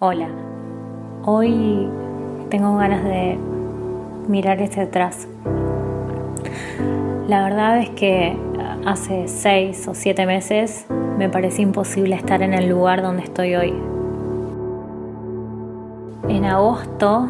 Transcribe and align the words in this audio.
Hola, 0.00 0.26
hoy 1.24 1.88
tengo 2.50 2.76
ganas 2.76 3.04
de 3.04 3.38
mirar 4.26 4.60
hacia 4.60 4.82
atrás. 4.82 5.28
La 7.28 7.44
verdad 7.44 7.78
es 7.78 7.90
que 7.90 8.36
hace 8.84 9.28
seis 9.28 9.86
o 9.86 9.94
siete 9.94 10.26
meses 10.26 10.86
me 11.16 11.28
parecía 11.28 11.62
imposible 11.62 12.16
estar 12.16 12.42
en 12.42 12.54
el 12.54 12.68
lugar 12.68 13.02
donde 13.02 13.22
estoy 13.22 13.54
hoy. 13.54 13.72
En 16.28 16.44
agosto 16.44 17.28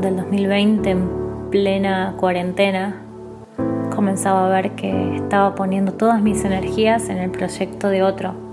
del 0.00 0.18
2020, 0.18 0.88
en 0.88 1.08
plena 1.50 2.14
cuarentena, 2.16 3.02
comenzaba 3.92 4.46
a 4.46 4.50
ver 4.50 4.76
que 4.76 5.16
estaba 5.16 5.56
poniendo 5.56 5.94
todas 5.94 6.22
mis 6.22 6.44
energías 6.44 7.08
en 7.08 7.18
el 7.18 7.32
proyecto 7.32 7.88
de 7.88 8.04
otro 8.04 8.51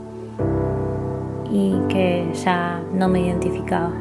y 1.51 1.75
que 1.89 2.31
ya 2.43 2.81
no 2.93 3.07
me 3.07 3.21
identificaba. 3.21 3.91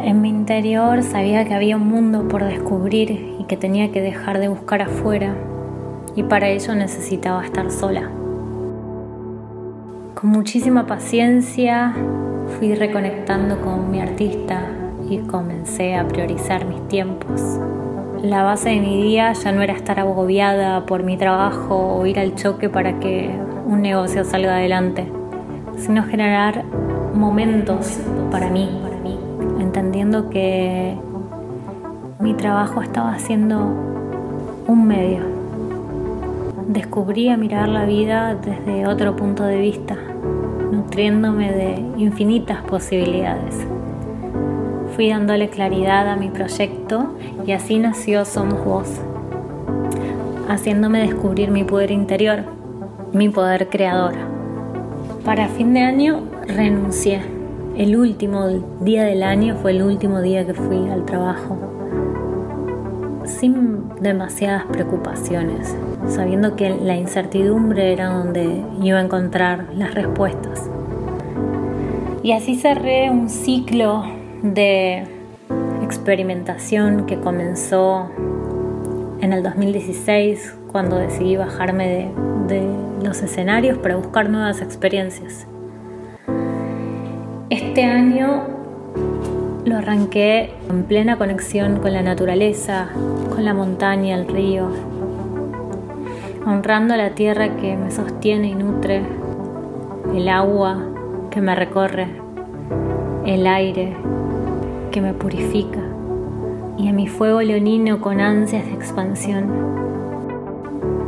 En 0.00 0.22
mi 0.22 0.28
interior 0.28 1.02
sabía 1.02 1.44
que 1.44 1.54
había 1.54 1.76
un 1.76 1.88
mundo 1.88 2.28
por 2.28 2.44
descubrir 2.44 3.36
y 3.38 3.44
que 3.44 3.56
tenía 3.56 3.92
que 3.92 4.00
dejar 4.00 4.38
de 4.38 4.48
buscar 4.48 4.82
afuera 4.82 5.34
y 6.14 6.22
para 6.22 6.48
ello 6.48 6.74
necesitaba 6.74 7.44
estar 7.44 7.70
sola. 7.70 8.10
Con 10.14 10.30
muchísima 10.30 10.86
paciencia 10.86 11.94
fui 12.58 12.74
reconectando 12.74 13.60
con 13.60 13.90
mi 13.90 14.00
artista 14.00 14.62
y 15.08 15.18
comencé 15.18 15.94
a 15.94 16.08
priorizar 16.08 16.64
mis 16.64 16.86
tiempos. 16.88 17.60
La 18.22 18.42
base 18.42 18.70
de 18.70 18.80
mi 18.80 19.00
día 19.02 19.32
ya 19.32 19.52
no 19.52 19.62
era 19.62 19.74
estar 19.74 20.00
agobiada 20.00 20.86
por 20.86 21.04
mi 21.04 21.16
trabajo 21.16 21.94
o 21.96 22.04
ir 22.06 22.18
al 22.18 22.34
choque 22.34 22.68
para 22.68 22.98
que 22.98 23.30
un 23.68 23.82
negocio 23.82 24.24
salga 24.24 24.56
adelante, 24.56 25.06
sino 25.76 26.02
generar 26.04 26.64
momentos 27.12 27.98
para 28.30 28.48
mí, 28.48 28.70
entendiendo 29.60 30.30
que 30.30 30.96
mi 32.18 32.32
trabajo 32.32 32.80
estaba 32.80 33.18
siendo 33.18 33.58
un 34.66 34.86
medio. 34.88 35.20
Descubrí 36.66 37.28
a 37.28 37.36
mirar 37.36 37.68
la 37.68 37.84
vida 37.84 38.34
desde 38.34 38.86
otro 38.86 39.14
punto 39.16 39.44
de 39.44 39.58
vista, 39.58 39.96
nutriéndome 40.72 41.52
de 41.52 41.84
infinitas 41.98 42.62
posibilidades. 42.62 43.54
Fui 44.96 45.10
dándole 45.10 45.50
claridad 45.50 46.08
a 46.08 46.16
mi 46.16 46.30
proyecto 46.30 47.14
y 47.46 47.52
así 47.52 47.78
nació 47.78 48.24
Somos 48.24 48.64
Vos, 48.64 48.88
haciéndome 50.48 51.00
descubrir 51.00 51.50
mi 51.50 51.64
poder 51.64 51.90
interior, 51.90 52.57
mi 53.12 53.28
poder 53.28 53.68
creador. 53.68 54.14
Para 55.24 55.48
fin 55.48 55.74
de 55.74 55.80
año 55.80 56.22
renuncié. 56.46 57.20
El 57.76 57.96
último 57.96 58.48
día 58.80 59.04
del 59.04 59.22
año 59.22 59.56
fue 59.56 59.70
el 59.70 59.82
último 59.82 60.20
día 60.20 60.44
que 60.44 60.52
fui 60.52 60.88
al 60.88 61.04
trabajo, 61.04 61.56
sin 63.24 63.88
demasiadas 64.00 64.64
preocupaciones, 64.66 65.76
sabiendo 66.08 66.56
que 66.56 66.70
la 66.70 66.96
incertidumbre 66.96 67.92
era 67.92 68.08
donde 68.08 68.64
iba 68.82 68.98
a 68.98 69.02
encontrar 69.02 69.66
las 69.74 69.94
respuestas. 69.94 70.68
Y 72.24 72.32
así 72.32 72.56
cerré 72.56 73.10
un 73.10 73.28
ciclo 73.28 74.04
de 74.42 75.04
experimentación 75.82 77.06
que 77.06 77.20
comenzó 77.20 78.10
en 79.20 79.32
el 79.32 79.42
2016 79.42 80.57
cuando 80.70 80.96
decidí 80.96 81.36
bajarme 81.36 82.12
de, 82.46 82.88
los 83.02 83.22
escenarios 83.22 83.78
para 83.78 83.96
buscar 83.96 84.28
nuevas 84.28 84.60
experiencias. 84.60 85.46
Este 87.48 87.84
año 87.84 88.42
lo 89.64 89.76
arranqué 89.76 90.52
en 90.68 90.84
plena 90.84 91.16
conexión 91.16 91.80
con 91.80 91.92
la 91.92 92.02
naturaleza, 92.02 92.88
con 93.30 93.44
la 93.44 93.54
montaña, 93.54 94.16
el 94.16 94.26
río, 94.26 94.68
honrando 96.46 96.96
la 96.96 97.10
tierra 97.10 97.56
que 97.56 97.76
me 97.76 97.90
sostiene 97.90 98.48
y 98.48 98.54
nutre, 98.54 99.02
el 100.14 100.28
agua 100.28 100.84
que 101.30 101.40
me 101.40 101.54
recorre, 101.54 102.08
el 103.26 103.46
aire 103.46 103.94
que 104.90 105.00
me 105.00 105.12
purifica 105.12 105.80
y 106.78 106.88
a 106.88 106.92
mi 106.92 107.08
fuego 107.08 107.42
leonino 107.42 108.00
con 108.00 108.20
ansias 108.20 108.64
de 108.64 108.72
expansión. 108.72 110.07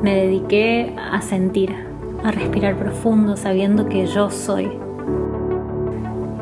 Me 0.03 0.15
dediqué 0.15 0.95
a 0.97 1.21
sentir, 1.21 1.75
a 2.25 2.31
respirar 2.31 2.77
profundo 2.77 3.37
sabiendo 3.37 3.89
que 3.89 4.07
yo 4.07 4.31
soy. 4.31 4.71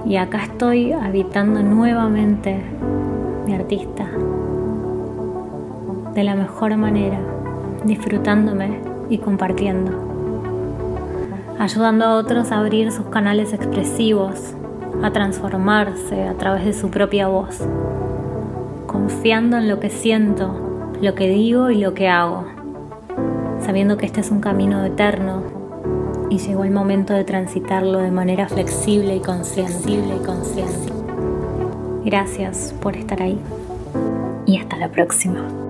Y 0.07 0.17
acá 0.17 0.45
estoy 0.45 0.93
habitando 0.93 1.63
nuevamente 1.63 2.63
mi 3.47 3.55
artista 3.55 4.09
de 6.19 6.25
la 6.25 6.35
mejor 6.35 6.77
manera, 6.77 7.21
disfrutándome 7.85 8.81
y 9.09 9.19
compartiendo, 9.19 9.93
ayudando 11.61 12.07
a 12.07 12.17
otros 12.17 12.51
a 12.51 12.59
abrir 12.59 12.91
sus 12.91 13.07
canales 13.07 13.53
expresivos, 13.53 14.55
a 15.01 15.13
transformarse 15.13 16.25
a 16.25 16.35
través 16.35 16.65
de 16.65 16.73
su 16.73 16.91
propia 16.91 17.29
voz, 17.29 17.61
confiando 18.89 19.59
en 19.59 19.69
lo 19.69 19.79
que 19.79 19.91
siento, 19.91 20.91
lo 21.01 21.15
que 21.15 21.29
digo 21.29 21.71
y 21.71 21.79
lo 21.79 21.95
que 21.95 22.09
hago, 22.09 22.47
sabiendo 23.69 23.99
que 23.99 24.07
este 24.07 24.23
es 24.23 24.31
un 24.31 24.41
camino 24.41 24.83
eterno 24.83 25.43
y 26.31 26.39
llegó 26.39 26.65
el 26.65 26.71
momento 26.71 27.13
de 27.13 27.25
transitarlo 27.25 27.99
de 27.99 28.11
manera 28.11 28.49
flexible 28.49 29.17
y 29.17 29.21
consciente. 29.21 29.93
Y 29.93 30.25
consciente. 30.25 30.91
Gracias 32.03 32.75
por 32.81 32.97
estar 32.97 33.21
ahí 33.21 33.39
y 34.47 34.57
hasta 34.57 34.79
la 34.79 34.89
próxima. 34.89 35.68